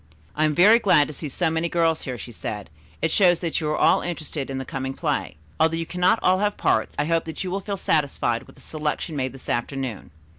"I 0.35 0.45
am 0.45 0.55
very 0.55 0.79
glad 0.79 1.05
to 1.09 1.13
see 1.13 1.29
so 1.29 1.51
many 1.51 1.69
girls 1.69 2.01
here," 2.05 2.17
she 2.17 2.31
said. 2.31 2.71
"It 3.03 3.11
shows 3.11 3.39
that 3.41 3.61
you 3.61 3.69
are 3.69 3.77
all 3.77 4.01
interested 4.01 4.49
in 4.49 4.57
the 4.57 4.65
coming 4.65 4.95
play. 4.95 5.37
Although 5.59 5.77
you 5.77 5.85
cannot 5.85 6.17
all 6.23 6.39
have 6.39 6.57
parts, 6.57 6.95
I 6.97 7.05
hope 7.05 7.25
that 7.25 7.43
you 7.43 7.51
will 7.51 7.61
feel 7.61 7.77
satisfied 7.77 8.47
with 8.47 8.55
the 8.55 8.63
selection 8.63 9.15
made 9.15 9.31
this 9.31 9.47
afternoon. 9.47 10.09